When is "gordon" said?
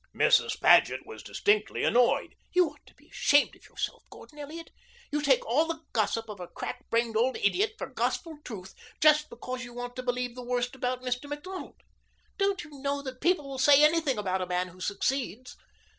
4.09-4.39